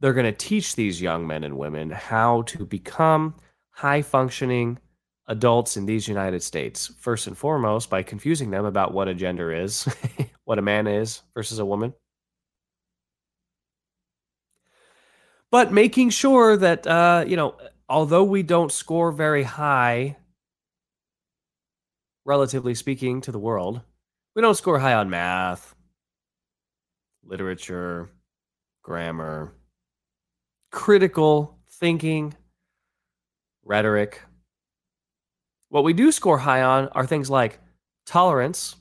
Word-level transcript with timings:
they're 0.00 0.12
going 0.12 0.26
to 0.26 0.32
teach 0.32 0.76
these 0.76 1.00
young 1.00 1.26
men 1.26 1.44
and 1.44 1.58
women 1.58 1.90
how 1.90 2.42
to 2.42 2.64
become 2.64 3.34
high 3.70 4.02
functioning 4.02 4.78
adults 5.26 5.76
in 5.76 5.86
these 5.86 6.08
United 6.08 6.42
States, 6.42 6.92
first 6.98 7.26
and 7.26 7.36
foremost, 7.36 7.90
by 7.90 8.02
confusing 8.02 8.50
them 8.50 8.64
about 8.64 8.94
what 8.94 9.08
a 9.08 9.14
gender 9.14 9.52
is, 9.52 9.86
what 10.44 10.58
a 10.58 10.62
man 10.62 10.86
is 10.86 11.22
versus 11.34 11.58
a 11.58 11.64
woman. 11.64 11.92
But 15.50 15.72
making 15.72 16.10
sure 16.10 16.56
that, 16.56 16.86
uh, 16.86 17.24
you 17.26 17.36
know, 17.36 17.56
although 17.88 18.24
we 18.24 18.42
don't 18.42 18.72
score 18.72 19.12
very 19.12 19.42
high, 19.42 20.16
relatively 22.24 22.74
speaking, 22.74 23.20
to 23.22 23.32
the 23.32 23.38
world, 23.38 23.80
we 24.34 24.42
don't 24.42 24.56
score 24.56 24.78
high 24.78 24.94
on 24.94 25.08
math, 25.08 25.74
literature, 27.24 28.10
grammar, 28.82 29.54
critical 30.70 31.58
thinking, 31.70 32.34
rhetoric. 33.64 34.22
What 35.68 35.84
we 35.84 35.92
do 35.92 36.12
score 36.12 36.38
high 36.38 36.62
on 36.62 36.88
are 36.88 37.06
things 37.06 37.30
like 37.30 37.60
tolerance 38.06 38.76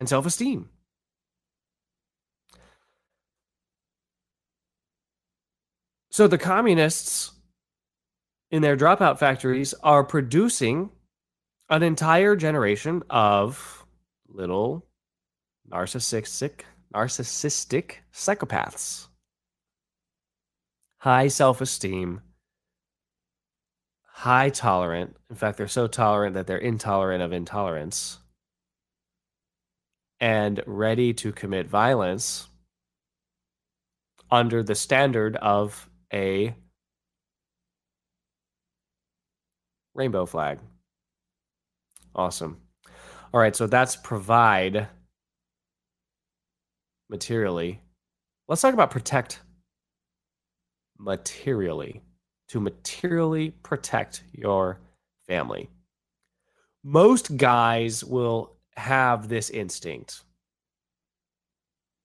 and 0.00 0.08
self 0.08 0.26
esteem. 0.26 0.68
So 6.10 6.26
the 6.26 6.38
communists 6.38 7.32
in 8.50 8.62
their 8.62 8.76
dropout 8.76 9.18
factories 9.18 9.74
are 9.82 10.02
producing 10.02 10.90
an 11.68 11.82
entire 11.82 12.34
generation 12.34 13.02
of 13.10 13.84
little 14.28 14.86
narcissistic 15.70 16.62
narcissistic 16.94 17.96
psychopaths. 18.12 19.07
High 20.98 21.28
self-esteem, 21.28 22.22
high 24.02 24.50
tolerant. 24.50 25.16
In 25.30 25.36
fact, 25.36 25.56
they're 25.56 25.68
so 25.68 25.86
tolerant 25.86 26.34
that 26.34 26.48
they're 26.48 26.58
intolerant 26.58 27.22
of 27.22 27.32
intolerance 27.32 28.18
and 30.18 30.60
ready 30.66 31.14
to 31.14 31.30
commit 31.30 31.68
violence 31.68 32.48
under 34.28 34.64
the 34.64 34.74
standard 34.74 35.36
of 35.36 35.88
a 36.12 36.54
rainbow 39.94 40.26
flag. 40.26 40.58
Awesome. 42.14 42.60
All 43.32 43.40
right, 43.40 43.54
so 43.54 43.68
that's 43.68 43.94
provide 43.94 44.88
materially. 47.08 47.80
Let's 48.48 48.62
talk 48.62 48.74
about 48.74 48.90
protect 48.90 49.40
materially. 50.98 52.02
To 52.48 52.60
materially 52.60 53.50
protect 53.50 54.22
your 54.32 54.80
family. 55.26 55.68
Most 56.82 57.36
guys 57.36 58.02
will 58.02 58.56
have 58.76 59.28
this 59.28 59.50
instinct. 59.50 60.22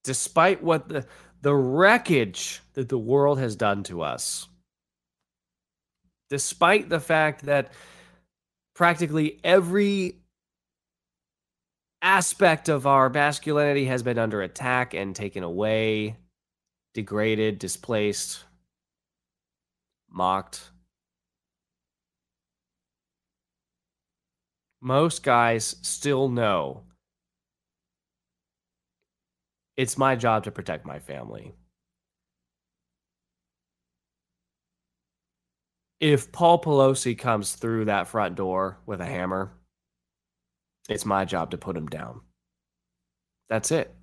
Despite 0.04 0.62
what 0.62 0.90
the 0.90 1.06
the 1.44 1.54
wreckage 1.54 2.62
that 2.74 2.88
the 2.88 2.98
world 2.98 3.38
has 3.38 3.58
done 3.58 3.84
to 3.84 4.02
us. 4.02 4.48
Despite 6.30 6.88
the 6.88 7.02
fact 7.02 7.44
that 7.46 7.74
practically 8.74 9.42
every 9.44 10.20
aspect 12.02 12.70
of 12.70 12.88
our 12.88 13.10
masculinity 13.10 13.86
has 13.86 14.04
been 14.04 14.18
under 14.18 14.42
attack 14.42 14.94
and 14.94 15.14
taken 15.14 15.44
away, 15.44 16.16
degraded, 16.94 17.60
displaced, 17.60 18.46
mocked. 20.14 20.72
Most 24.82 25.24
guys 25.24 25.76
still 25.82 26.30
know 26.30 26.84
it's 29.76 29.98
my 29.98 30.16
job 30.16 30.44
to 30.44 30.52
protect 30.52 30.86
my 30.86 31.00
family. 31.00 31.56
If 36.00 36.32
Paul 36.32 36.62
Pelosi 36.62 37.18
comes 37.18 37.54
through 37.54 37.86
that 37.86 38.10
front 38.10 38.36
door 38.36 38.80
with 38.86 39.00
a 39.00 39.06
hammer, 39.06 39.54
it's 40.90 41.06
my 41.06 41.24
job 41.24 41.52
to 41.52 41.58
put 41.58 41.78
him 41.78 41.88
down. 41.88 42.22
That's 43.50 43.72
it. 43.72 43.96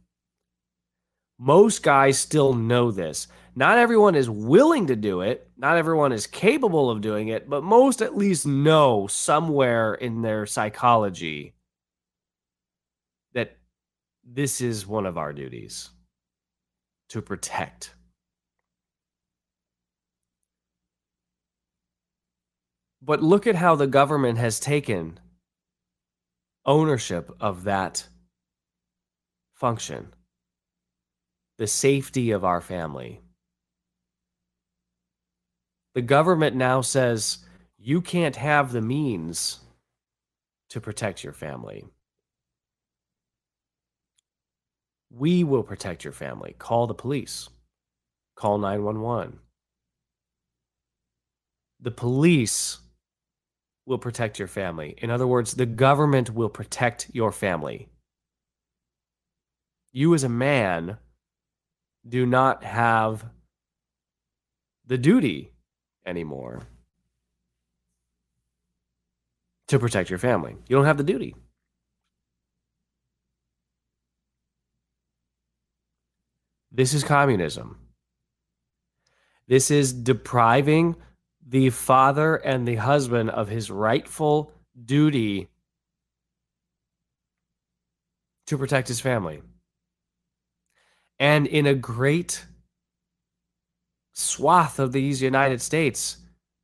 Most 1.42 1.82
guys 1.82 2.18
still 2.18 2.52
know 2.52 2.90
this. 2.90 3.26
Not 3.56 3.78
everyone 3.78 4.14
is 4.14 4.28
willing 4.28 4.88
to 4.88 4.94
do 4.94 5.22
it. 5.22 5.50
Not 5.56 5.78
everyone 5.78 6.12
is 6.12 6.26
capable 6.26 6.90
of 6.90 7.00
doing 7.00 7.28
it, 7.28 7.48
but 7.48 7.64
most 7.64 8.02
at 8.02 8.14
least 8.14 8.44
know 8.44 9.06
somewhere 9.06 9.94
in 9.94 10.20
their 10.20 10.44
psychology 10.44 11.54
that 13.32 13.56
this 14.22 14.60
is 14.60 14.86
one 14.86 15.06
of 15.06 15.16
our 15.16 15.32
duties 15.32 15.88
to 17.08 17.22
protect. 17.22 17.94
But 23.00 23.22
look 23.22 23.46
at 23.46 23.54
how 23.54 23.76
the 23.76 23.86
government 23.86 24.36
has 24.36 24.60
taken 24.60 25.18
ownership 26.66 27.34
of 27.40 27.64
that 27.64 28.06
function 29.54 30.12
the 31.60 31.66
safety 31.66 32.30
of 32.30 32.42
our 32.42 32.62
family. 32.62 33.20
The 35.94 36.00
government 36.00 36.56
now 36.56 36.80
says 36.80 37.36
you 37.76 38.00
can't 38.00 38.36
have 38.36 38.72
the 38.72 38.80
means 38.80 39.60
to 40.70 40.80
protect 40.80 41.22
your 41.22 41.34
family. 41.34 41.84
We 45.10 45.44
will 45.44 45.62
protect 45.62 46.02
your 46.02 46.14
family. 46.14 46.54
Call 46.58 46.86
the 46.86 46.94
police. 46.94 47.50
Call 48.36 48.56
911. 48.56 49.40
The 51.78 51.90
police 51.90 52.78
will 53.84 53.98
protect 53.98 54.38
your 54.38 54.48
family. 54.48 54.94
In 54.96 55.10
other 55.10 55.26
words, 55.26 55.52
the 55.52 55.66
government 55.66 56.30
will 56.30 56.48
protect 56.48 57.10
your 57.12 57.30
family. 57.30 57.90
You, 59.92 60.14
as 60.14 60.24
a 60.24 60.30
man, 60.30 60.96
do 62.08 62.26
not 62.26 62.64
have 62.64 63.24
the 64.86 64.98
duty 64.98 65.52
anymore 66.04 66.62
to 69.68 69.78
protect 69.78 70.10
your 70.10 70.18
family. 70.18 70.56
You 70.68 70.76
don't 70.76 70.86
have 70.86 70.96
the 70.96 71.04
duty. 71.04 71.34
This 76.72 76.94
is 76.94 77.04
communism. 77.04 77.78
This 79.46 79.70
is 79.70 79.92
depriving 79.92 80.96
the 81.46 81.70
father 81.70 82.36
and 82.36 82.66
the 82.66 82.76
husband 82.76 83.30
of 83.30 83.48
his 83.48 83.70
rightful 83.70 84.52
duty 84.84 85.48
to 88.46 88.58
protect 88.58 88.88
his 88.88 89.00
family. 89.00 89.42
And 91.20 91.46
in 91.46 91.66
a 91.66 91.74
great 91.74 92.46
swath 94.14 94.78
of 94.78 94.92
these 94.92 95.20
United 95.20 95.60
States, 95.60 96.16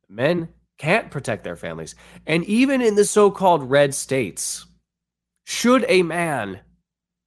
men 0.09 0.49
can't 0.79 1.11
protect 1.11 1.43
their 1.43 1.55
families. 1.55 1.95
And 2.25 2.43
even 2.45 2.81
in 2.81 2.95
the 2.95 3.05
so 3.05 3.31
called 3.31 3.69
red 3.69 3.93
states, 3.93 4.65
should 5.45 5.85
a 5.87 6.03
man 6.03 6.59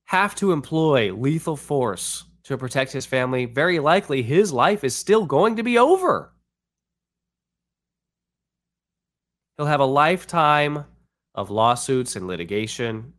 have 0.07 0.35
to 0.35 0.51
employ 0.53 1.15
lethal 1.15 1.57
force 1.57 2.25
to 2.45 2.59
protect 2.59 2.93
his 2.93 3.07
family, 3.07 3.45
very 3.45 3.79
likely 3.79 4.23
his 4.23 4.53
life 4.53 4.83
is 4.83 4.95
still 4.97 5.25
going 5.25 5.55
to 5.57 5.63
be 5.63 5.79
over. 5.79 6.33
He'll 9.57 9.67
have 9.67 9.81
a 9.81 9.85
lifetime 9.85 10.85
of 11.35 11.51
lawsuits 11.51 12.17
and 12.17 12.27
litigation, 12.27 13.13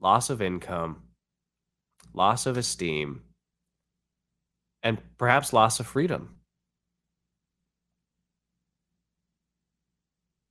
loss 0.00 0.30
of 0.30 0.40
income, 0.40 1.02
loss 2.16 2.46
of 2.46 2.56
esteem, 2.56 3.22
and 4.82 4.98
perhaps 5.18 5.52
loss 5.52 5.78
of 5.78 5.86
freedom. 5.86 6.36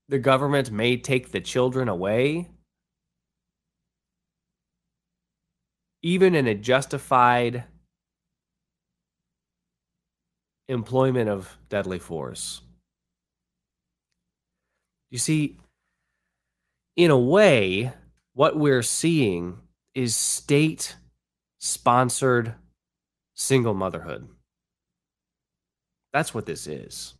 The 0.07 0.19
government 0.19 0.71
may 0.71 0.97
take 0.97 1.31
the 1.31 1.41
children 1.41 1.89
away, 1.89 2.49
even 6.03 6.35
in 6.35 6.47
a 6.47 6.53
justified 6.53 7.63
employment 10.67 11.29
of 11.29 11.57
deadly 11.69 11.97
force. 11.97 12.61
You 15.09 15.17
see, 15.17 15.57
in 16.95 17.09
a 17.09 17.17
way, 17.17 17.91
what 18.33 18.57
we're 18.57 18.83
seeing 18.83 19.57
is 19.95 20.15
state 20.15 20.95
sponsored 21.65 22.53
single 23.33 23.73
motherhood. 23.73 24.29
That's 26.13 26.31
what 26.31 26.45
this 26.45 26.67
is. 26.67 27.15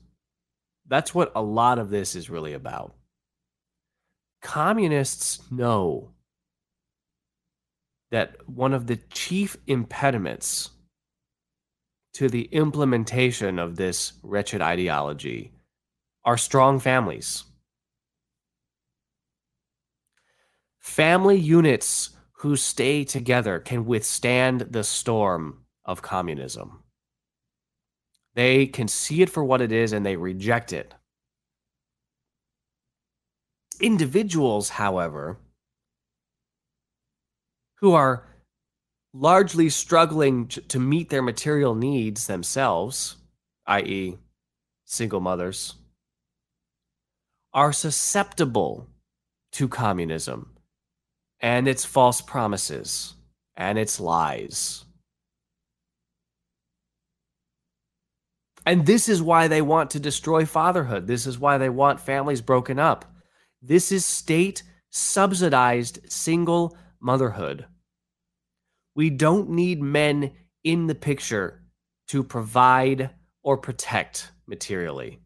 That's 0.87 1.15
what 1.15 1.31
a 1.35 1.41
lot 1.41 1.79
of 1.79 1.89
this 1.89 2.15
is 2.15 2.29
really 2.29 2.53
about. 2.53 2.93
Communists 4.43 5.39
know 5.49 6.11
that 8.11 8.35
one 8.47 8.73
of 8.73 8.85
the 8.85 8.97
chief 8.97 9.57
impediments 9.65 10.69
to 12.13 12.29
the 12.29 12.43
implementation 12.43 13.57
of 13.57 13.75
this 13.75 14.13
wretched 14.21 14.61
ideology 14.61 15.53
are 16.23 16.37
strong 16.37 16.79
families. 16.79 17.45
Family 20.79 21.35
units 21.35 22.14
who 22.39 22.55
stay 22.55 23.03
together 23.03 23.59
can 23.59 23.85
withstand 23.85 24.61
the 24.61 24.83
storm 24.83 25.65
of 25.85 26.01
communism. 26.01 26.83
They 28.33 28.67
can 28.67 28.87
see 28.89 29.21
it 29.21 29.29
for 29.29 29.43
what 29.43 29.61
it 29.61 29.71
is 29.71 29.93
and 29.93 30.05
they 30.05 30.17
reject 30.17 30.73
it. 30.73 30.93
Individuals, 33.79 34.69
however, 34.69 35.37
who 37.79 37.93
are 37.93 38.25
largely 39.13 39.69
struggling 39.69 40.47
to 40.47 40.79
meet 40.79 41.09
their 41.09 41.21
material 41.21 41.75
needs 41.75 42.27
themselves, 42.27 43.15
i.e., 43.67 44.17
single 44.83 45.21
mothers, 45.21 45.75
are 47.53 47.71
susceptible 47.71 48.89
to 49.53 49.69
communism 49.69 50.54
and 51.45 51.67
its 51.67 51.85
false 51.85 52.21
promises 52.21 53.13
and 53.55 53.77
its 53.77 53.99
lies. 53.99 54.83
And 58.65 58.87
this 58.87 59.07
is 59.07 59.21
why 59.21 59.47
they 59.47 59.61
want 59.61 59.91
to 59.91 59.99
destroy 59.99 60.45
fatherhood. 60.45 61.05
This 61.05 61.27
is 61.27 61.37
why 61.37 61.59
they 61.59 61.69
want 61.69 61.99
families 61.99 62.41
broken 62.41 62.79
up. 62.79 63.05
This 63.61 63.91
is 63.91 64.03
state 64.03 64.63
subsidized 64.89 66.11
single 66.11 66.75
motherhood. 66.99 67.67
We 68.95 69.11
don't 69.11 69.51
need 69.51 69.83
men 69.83 70.31
in 70.63 70.87
the 70.87 70.95
picture 70.95 71.61
to 72.07 72.23
provide 72.23 73.11
or 73.43 73.57
protect 73.57 74.31
materially. 74.47 75.19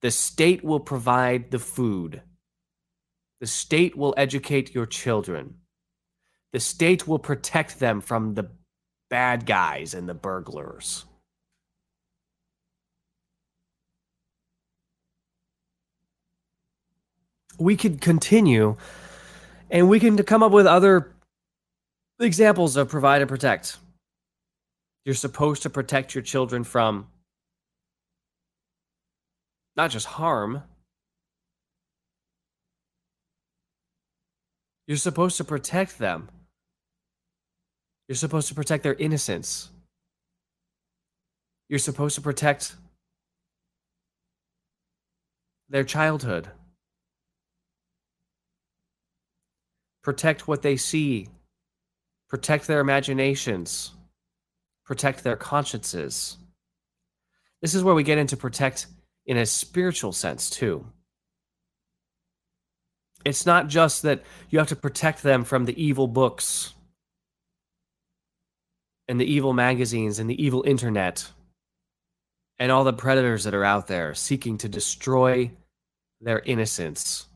The 0.00 0.10
state 0.10 0.64
will 0.64 0.80
provide 0.80 1.50
the 1.50 1.58
food. 1.58 2.22
The 3.40 3.46
state 3.46 3.96
will 3.96 4.14
educate 4.16 4.74
your 4.74 4.86
children. 4.86 5.54
The 6.52 6.60
state 6.60 7.08
will 7.08 7.18
protect 7.18 7.80
them 7.80 8.00
from 8.00 8.34
the 8.34 8.50
bad 9.08 9.46
guys 9.46 9.94
and 9.94 10.08
the 10.08 10.14
burglars. 10.14 11.04
we 17.60 17.76
could 17.76 18.00
continue 18.00 18.76
and 19.70 19.88
we 19.88 20.00
can 20.00 20.16
come 20.24 20.42
up 20.42 20.50
with 20.50 20.66
other 20.66 21.12
examples 22.18 22.76
of 22.76 22.88
provide 22.88 23.20
and 23.20 23.28
protect. 23.28 23.76
You're 25.04 25.14
supposed 25.14 25.62
to 25.62 25.70
protect 25.70 26.14
your 26.14 26.22
children 26.22 26.64
from 26.64 27.06
not 29.76 29.90
just 29.90 30.06
harm, 30.06 30.62
you're 34.90 34.96
supposed 34.98 35.36
to 35.36 35.44
protect 35.44 35.98
them. 35.98 36.28
You're 38.08 38.16
supposed 38.16 38.48
to 38.48 38.54
protect 38.54 38.82
their 38.82 38.94
innocence. 38.94 39.70
You're 41.68 41.78
supposed 41.78 42.16
to 42.16 42.20
protect 42.20 42.74
their 45.68 45.84
childhood. 45.84 46.48
protect 50.02 50.48
what 50.48 50.62
they 50.62 50.76
see, 50.76 51.28
protect 52.28 52.66
their 52.66 52.80
imaginations, 52.80 53.92
protect 54.84 55.22
their 55.22 55.36
consciences. 55.36 56.36
This 57.60 57.74
is 57.74 57.84
where 57.84 57.94
we 57.94 58.02
get 58.02 58.18
into 58.18 58.36
protect 58.36 58.86
in 59.26 59.36
a 59.36 59.46
spiritual 59.46 60.12
sense, 60.12 60.48
too. 60.48 60.86
It's 63.24 63.46
not 63.46 63.68
just 63.68 64.02
that 64.02 64.22
you 64.48 64.58
have 64.58 64.68
to 64.68 64.76
protect 64.76 65.22
them 65.22 65.44
from 65.44 65.64
the 65.64 65.82
evil 65.82 66.08
books 66.08 66.74
and 69.08 69.20
the 69.20 69.30
evil 69.30 69.52
magazines 69.52 70.18
and 70.18 70.30
the 70.30 70.42
evil 70.42 70.62
internet 70.66 71.30
and 72.58 72.72
all 72.72 72.84
the 72.84 72.92
predators 72.92 73.44
that 73.44 73.54
are 73.54 73.64
out 73.64 73.86
there 73.86 74.14
seeking 74.14 74.56
to 74.58 74.68
destroy 74.68 75.50
their 76.20 76.40
innocence. 76.40 77.26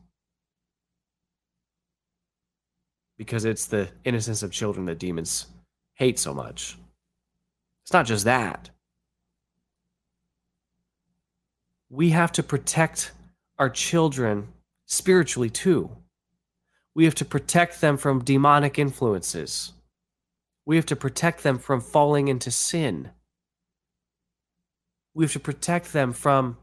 because 3.17 3.45
it's 3.45 3.65
the 3.65 3.89
innocence 4.03 4.43
of 4.43 4.51
children 4.51 4.85
that 4.85 4.99
demons 4.99 5.47
hate 5.95 6.19
so 6.19 6.33
much. 6.33 6.77
It's 7.83 7.93
not 7.93 8.05
just 8.05 8.25
that. 8.25 8.69
We 11.89 12.09
have 12.09 12.31
to 12.33 12.43
protect 12.43 13.11
our 13.57 13.69
children 13.69 14.49
spiritually 14.85 15.49
too. 15.49 15.97
We 16.93 17.05
have 17.05 17.15
to 17.15 17.25
protect 17.25 17.81
them 17.81 17.97
from 17.97 18.23
demonic 18.23 18.79
influences. 18.79 19.73
We 20.65 20.77
have 20.77 20.85
to 20.87 20.95
protect 20.95 21.43
them 21.43 21.59
from 21.59 21.81
falling 21.81 22.27
into 22.27 22.51
sin. 22.51 23.11
We 25.13 25.25
have 25.25 25.33
to 25.33 25.39
protect 25.39 25.93
them 25.93 26.13
from 26.13 26.57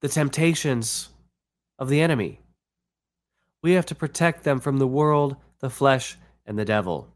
the 0.00 0.08
temptations 0.08 1.08
of 1.78 1.88
the 1.88 2.00
enemy. 2.00 2.40
We 3.62 3.72
have 3.72 3.86
to 3.86 3.94
protect 3.94 4.44
them 4.44 4.60
from 4.60 4.78
the 4.78 4.86
world, 4.86 5.36
the 5.60 5.70
flesh, 5.70 6.16
and 6.46 6.58
the 6.58 6.64
devil. 6.64 7.12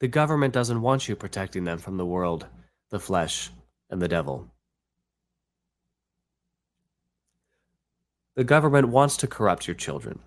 The 0.00 0.08
government 0.08 0.54
doesn't 0.54 0.80
want 0.80 1.08
you 1.08 1.16
protecting 1.16 1.64
them 1.64 1.78
from 1.78 1.96
the 1.96 2.06
world, 2.06 2.46
the 2.90 3.00
flesh, 3.00 3.50
and 3.90 4.00
the 4.00 4.08
devil. 4.08 4.48
The 8.36 8.44
government 8.44 8.88
wants 8.88 9.16
to 9.18 9.26
corrupt 9.26 9.66
your 9.66 9.74
children. 9.74 10.20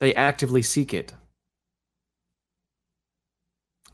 They 0.00 0.14
actively 0.14 0.62
seek 0.62 0.92
it. 0.92 1.14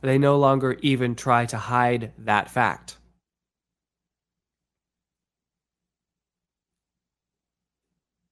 They 0.01 0.17
no 0.17 0.39
longer 0.39 0.79
even 0.81 1.15
try 1.15 1.45
to 1.47 1.59
hide 1.59 2.13
that 2.19 2.51
fact. 2.51 2.97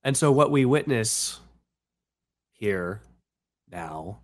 And 0.02 0.16
so, 0.16 0.30
what 0.30 0.50
we 0.50 0.64
witness 0.64 1.40
here 2.64 3.02
now 3.70 4.20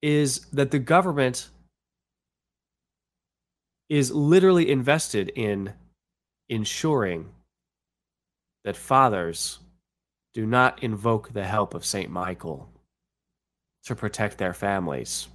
is 0.00 0.46
that 0.50 0.70
the 0.70 0.78
government 0.78 1.50
is 3.90 4.10
literally 4.10 4.70
invested 4.70 5.30
in 5.34 5.74
ensuring 6.48 7.28
that 8.64 8.78
fathers 8.78 9.58
do 10.32 10.46
not 10.46 10.82
invoke 10.82 11.34
the 11.34 11.44
help 11.44 11.74
of 11.74 11.84
St. 11.84 12.10
Michael 12.10 12.70
to 13.84 13.94
protect 13.94 14.38
their 14.38 14.54
families. 14.54 15.28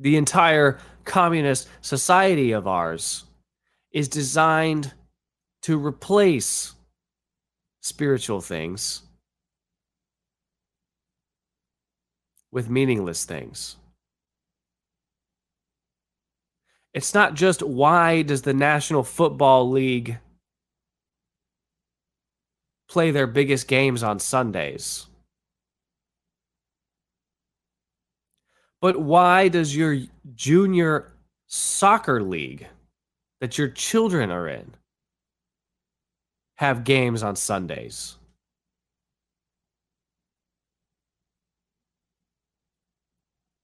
The 0.00 0.16
entire 0.16 0.80
communist 1.04 1.68
society 1.80 2.50
of 2.50 2.66
ours 2.66 3.25
is 3.96 4.08
designed 4.08 4.92
to 5.62 5.78
replace 5.78 6.74
spiritual 7.80 8.42
things 8.42 9.00
with 12.52 12.68
meaningless 12.68 13.24
things. 13.24 13.76
It's 16.92 17.14
not 17.14 17.32
just 17.32 17.62
why 17.62 18.20
does 18.20 18.42
the 18.42 18.52
National 18.52 19.02
Football 19.02 19.70
League 19.70 20.18
play 22.90 23.12
their 23.12 23.26
biggest 23.26 23.66
games 23.66 24.02
on 24.02 24.18
Sundays. 24.18 25.06
But 28.82 29.00
why 29.00 29.48
does 29.48 29.74
your 29.74 29.96
junior 30.34 31.14
soccer 31.46 32.22
league 32.22 32.66
that 33.40 33.58
your 33.58 33.68
children 33.68 34.30
are 34.30 34.48
in 34.48 34.74
have 36.56 36.84
games 36.84 37.22
on 37.22 37.36
Sundays? 37.36 38.16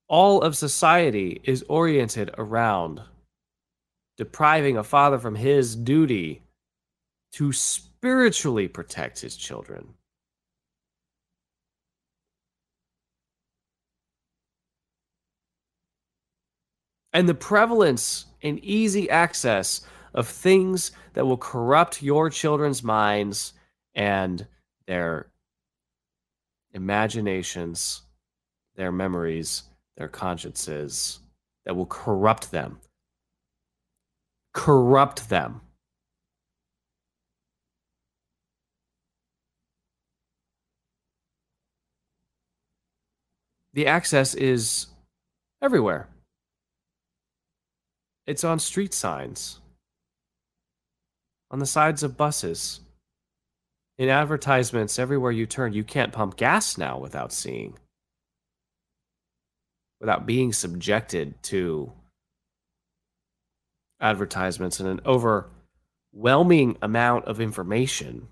All 0.08 0.42
of 0.42 0.56
society 0.56 1.40
is 1.44 1.64
oriented 1.68 2.30
around 2.36 3.00
depriving 4.18 4.76
a 4.76 4.84
father 4.84 5.18
from 5.18 5.34
his 5.34 5.74
duty 5.74 6.42
to 7.32 7.50
spiritually 7.50 8.68
protect 8.68 9.20
his 9.20 9.36
children. 9.36 9.94
And 17.14 17.28
the 17.28 17.34
prevalence 17.34 18.26
and 18.42 18.58
easy 18.60 19.08
access 19.08 19.82
of 20.14 20.28
things 20.28 20.92
that 21.14 21.26
will 21.26 21.36
corrupt 21.36 22.02
your 22.02 22.28
children's 22.30 22.82
minds 22.82 23.54
and 23.94 24.46
their 24.86 25.30
imaginations, 26.72 28.02
their 28.76 28.92
memories, 28.92 29.64
their 29.96 30.08
consciences, 30.08 31.20
that 31.64 31.74
will 31.74 31.86
corrupt 31.86 32.50
them. 32.50 32.78
Corrupt 34.52 35.28
them. 35.28 35.60
The 43.74 43.86
access 43.86 44.34
is 44.34 44.88
everywhere. 45.62 46.11
It's 48.26 48.44
on 48.44 48.58
street 48.58 48.94
signs, 48.94 49.60
on 51.50 51.58
the 51.58 51.66
sides 51.66 52.02
of 52.02 52.16
buses, 52.16 52.80
in 53.98 54.08
advertisements 54.08 54.98
everywhere 54.98 55.32
you 55.32 55.46
turn. 55.46 55.72
You 55.72 55.84
can't 55.84 56.12
pump 56.12 56.36
gas 56.36 56.78
now 56.78 56.98
without 56.98 57.32
seeing, 57.32 57.78
without 60.00 60.24
being 60.24 60.52
subjected 60.52 61.42
to 61.44 61.92
advertisements 64.00 64.80
and 64.80 64.88
an 64.88 65.00
overwhelming 65.06 66.76
amount 66.80 67.24
of 67.26 67.40
information. 67.40 68.28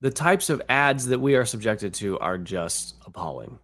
The 0.00 0.10
types 0.10 0.48
of 0.48 0.62
ads 0.68 1.06
that 1.06 1.20
we 1.20 1.34
are 1.34 1.44
subjected 1.44 1.92
to 1.94 2.18
are 2.18 2.38
just 2.38 2.94
appalling. 3.06 3.58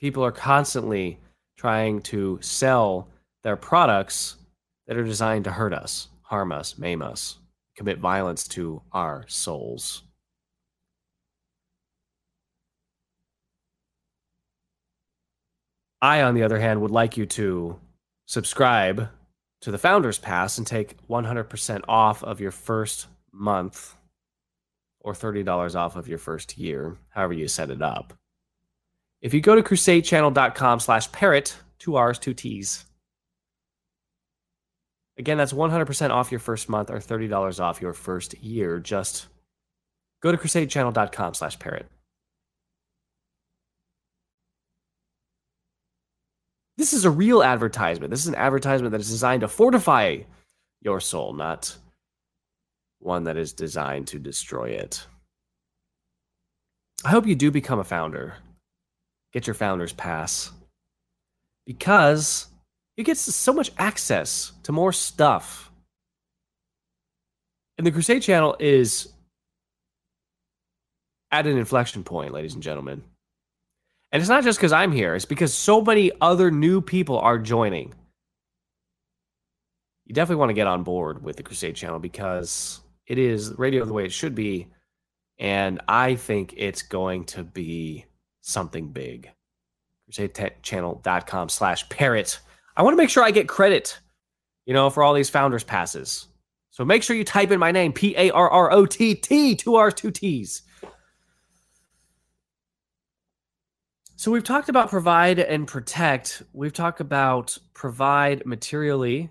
People 0.00 0.24
are 0.24 0.32
constantly 0.32 1.18
trying 1.56 2.00
to 2.00 2.38
sell 2.40 3.08
their 3.42 3.56
products 3.56 4.36
that 4.86 4.96
are 4.96 5.04
designed 5.04 5.44
to 5.44 5.50
hurt 5.50 5.72
us, 5.72 6.08
harm 6.22 6.52
us, 6.52 6.78
maim 6.78 7.02
us, 7.02 7.38
commit 7.76 7.98
violence 7.98 8.46
to 8.46 8.80
our 8.92 9.24
souls. 9.26 10.02
I, 16.00 16.22
on 16.22 16.34
the 16.34 16.44
other 16.44 16.60
hand, 16.60 16.80
would 16.80 16.92
like 16.92 17.16
you 17.16 17.26
to 17.26 17.80
subscribe 18.26 19.08
to 19.62 19.70
the 19.70 19.78
Founders 19.78 20.18
Pass 20.18 20.58
and 20.58 20.66
take 20.66 20.96
100% 21.08 21.80
off 21.88 22.22
of 22.22 22.40
your 22.40 22.50
first 22.50 23.06
month 23.32 23.94
or 25.00 25.12
$30 25.14 25.74
off 25.74 25.96
of 25.96 26.08
your 26.08 26.18
first 26.18 26.58
year, 26.58 26.96
however 27.10 27.32
you 27.32 27.48
set 27.48 27.70
it 27.70 27.82
up. 27.82 28.12
If 29.20 29.34
you 29.34 29.40
go 29.40 29.56
to 29.56 29.62
crusadechannel.com 29.62 30.80
slash 30.80 31.10
parrott, 31.10 31.56
two 31.78 31.96
R's, 31.96 32.18
two 32.18 32.34
T's. 32.34 32.84
Again, 35.18 35.38
that's 35.38 35.52
100% 35.52 36.10
off 36.10 36.30
your 36.30 36.38
first 36.38 36.68
month 36.68 36.90
or 36.90 36.98
$30 36.98 37.58
off 37.60 37.82
your 37.82 37.92
first 37.92 38.38
year. 38.38 38.78
Just 38.78 39.26
go 40.22 40.30
to 40.30 40.38
crusadechannel.com 40.38 41.34
slash 41.34 41.58
parrott. 41.58 41.86
This 46.78 46.92
is 46.92 47.04
a 47.04 47.10
real 47.10 47.42
advertisement. 47.42 48.10
This 48.10 48.20
is 48.20 48.28
an 48.28 48.36
advertisement 48.36 48.92
that 48.92 49.00
is 49.00 49.10
designed 49.10 49.40
to 49.40 49.48
fortify 49.48 50.18
your 50.80 51.00
soul, 51.00 51.32
not 51.32 51.76
one 53.00 53.24
that 53.24 53.36
is 53.36 53.52
designed 53.52 54.06
to 54.08 54.20
destroy 54.20 54.70
it. 54.70 55.04
I 57.04 57.10
hope 57.10 57.26
you 57.26 57.34
do 57.34 57.50
become 57.50 57.80
a 57.80 57.84
founder. 57.84 58.36
Get 59.32 59.48
your 59.48 59.54
founder's 59.54 59.92
pass. 59.92 60.52
Because 61.66 62.46
you 62.96 63.02
get 63.02 63.16
so 63.16 63.52
much 63.52 63.72
access 63.76 64.52
to 64.62 64.72
more 64.72 64.92
stuff. 64.92 65.72
And 67.76 67.86
the 67.86 67.90
Crusade 67.90 68.22
channel 68.22 68.56
is 68.60 69.12
at 71.32 71.46
an 71.46 71.58
inflection 71.58 72.04
point, 72.04 72.32
ladies 72.32 72.54
and 72.54 72.62
gentlemen. 72.62 73.02
And 74.10 74.20
it's 74.20 74.28
not 74.28 74.44
just 74.44 74.58
because 74.58 74.72
I'm 74.72 74.92
here, 74.92 75.14
it's 75.14 75.24
because 75.24 75.52
so 75.52 75.82
many 75.82 76.10
other 76.20 76.50
new 76.50 76.80
people 76.80 77.18
are 77.18 77.38
joining. 77.38 77.94
You 80.06 80.14
definitely 80.14 80.40
want 80.40 80.50
to 80.50 80.54
get 80.54 80.66
on 80.66 80.82
board 80.82 81.22
with 81.22 81.36
the 81.36 81.42
Crusade 81.42 81.76
channel 81.76 81.98
because 81.98 82.80
it 83.06 83.18
is 83.18 83.52
radio 83.58 83.84
the 83.84 83.92
way 83.92 84.06
it 84.06 84.12
should 84.12 84.34
be. 84.34 84.68
And 85.38 85.80
I 85.86 86.14
think 86.14 86.54
it's 86.56 86.82
going 86.82 87.24
to 87.26 87.44
be 87.44 88.06
something 88.40 88.90
big. 88.90 89.30
CrusadeChannel.com 90.10 91.50
slash 91.50 91.88
parrott. 91.90 92.40
I 92.76 92.82
want 92.82 92.94
to 92.94 92.96
make 92.96 93.10
sure 93.10 93.22
I 93.22 93.30
get 93.30 93.48
credit, 93.48 93.98
you 94.64 94.72
know, 94.72 94.88
for 94.88 95.02
all 95.02 95.12
these 95.12 95.28
founders 95.28 95.64
passes. 95.64 96.26
So 96.70 96.84
make 96.84 97.02
sure 97.02 97.16
you 97.16 97.24
type 97.24 97.50
in 97.50 97.60
my 97.60 97.72
name, 97.72 97.92
P 97.92 98.14
A 98.16 98.30
R 98.30 98.48
R 98.48 98.72
O 98.72 98.86
T 98.86 99.14
T, 99.14 99.54
two 99.54 99.74
R's, 99.74 99.94
two 99.94 100.10
T's. 100.10 100.62
So 104.18 104.32
we've 104.32 104.42
talked 104.42 104.68
about 104.68 104.90
provide 104.90 105.38
and 105.38 105.64
protect. 105.64 106.42
We've 106.52 106.72
talked 106.72 107.00
about 107.00 107.56
provide 107.72 108.44
materially. 108.44 109.30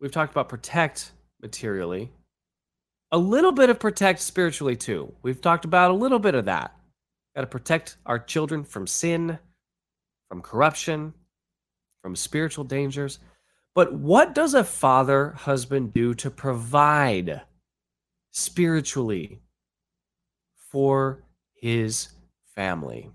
We've 0.00 0.10
talked 0.10 0.32
about 0.32 0.48
protect 0.48 1.12
materially. 1.40 2.10
A 3.12 3.18
little 3.18 3.52
bit 3.52 3.70
of 3.70 3.78
protect 3.78 4.22
spiritually 4.22 4.74
too. 4.74 5.14
We've 5.22 5.40
talked 5.40 5.64
about 5.64 5.92
a 5.92 5.94
little 5.94 6.18
bit 6.18 6.34
of 6.34 6.46
that. 6.46 6.74
Got 7.36 7.42
to 7.42 7.46
protect 7.46 7.96
our 8.04 8.18
children 8.18 8.64
from 8.64 8.88
sin, 8.88 9.38
from 10.28 10.42
corruption, 10.42 11.14
from 12.02 12.16
spiritual 12.16 12.64
dangers. 12.64 13.20
But 13.72 13.94
what 13.94 14.34
does 14.34 14.54
a 14.54 14.64
father 14.64 15.30
husband 15.30 15.94
do 15.94 16.12
to 16.14 16.28
provide 16.28 17.42
spiritually 18.32 19.38
for 20.72 21.22
his 21.56 22.08
family. 22.54 23.10